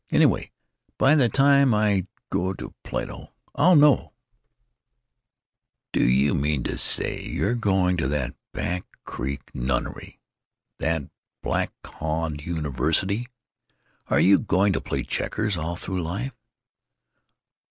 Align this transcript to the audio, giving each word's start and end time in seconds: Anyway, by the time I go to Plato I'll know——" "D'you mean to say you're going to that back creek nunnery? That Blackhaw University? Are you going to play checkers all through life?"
Anyway, 0.09 0.49
by 0.97 1.13
the 1.13 1.29
time 1.29 1.75
I 1.75 2.07
go 2.31 2.53
to 2.53 2.73
Plato 2.83 3.35
I'll 3.53 3.75
know——" 3.75 4.13
"D'you 5.93 6.33
mean 6.33 6.63
to 6.63 6.79
say 6.79 7.21
you're 7.21 7.53
going 7.53 7.97
to 7.97 8.07
that 8.07 8.33
back 8.51 8.87
creek 9.03 9.53
nunnery? 9.53 10.19
That 10.79 11.03
Blackhaw 11.43 12.29
University? 12.41 13.27
Are 14.07 14.19
you 14.19 14.39
going 14.39 14.73
to 14.73 14.81
play 14.81 15.03
checkers 15.03 15.55
all 15.55 15.75
through 15.75 16.01
life?" 16.01 16.33